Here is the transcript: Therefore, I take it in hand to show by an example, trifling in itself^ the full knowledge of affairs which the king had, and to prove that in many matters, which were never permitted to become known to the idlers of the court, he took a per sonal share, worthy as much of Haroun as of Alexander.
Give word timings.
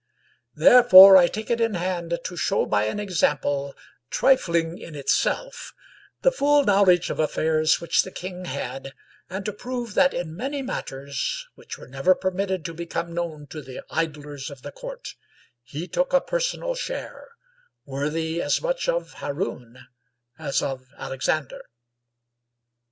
Therefore, 0.55 1.15
I 1.15 1.27
take 1.27 1.51
it 1.51 1.61
in 1.61 1.75
hand 1.75 2.17
to 2.23 2.35
show 2.35 2.65
by 2.65 2.85
an 2.85 2.99
example, 2.99 3.75
trifling 4.09 4.79
in 4.79 4.95
itself^ 4.95 5.73
the 6.23 6.31
full 6.31 6.63
knowledge 6.63 7.11
of 7.11 7.19
affairs 7.19 7.79
which 7.79 8.01
the 8.01 8.09
king 8.09 8.45
had, 8.45 8.95
and 9.29 9.45
to 9.45 9.53
prove 9.53 9.93
that 9.93 10.11
in 10.11 10.35
many 10.35 10.63
matters, 10.63 11.47
which 11.53 11.77
were 11.77 11.87
never 11.87 12.15
permitted 12.15 12.65
to 12.65 12.73
become 12.73 13.13
known 13.13 13.45
to 13.51 13.61
the 13.61 13.83
idlers 13.91 14.49
of 14.49 14.63
the 14.63 14.71
court, 14.71 15.13
he 15.61 15.87
took 15.87 16.13
a 16.13 16.19
per 16.21 16.39
sonal 16.39 16.75
share, 16.75 17.27
worthy 17.85 18.41
as 18.41 18.59
much 18.59 18.89
of 18.89 19.13
Haroun 19.17 19.85
as 20.39 20.63
of 20.63 20.87
Alexander. 20.97 21.61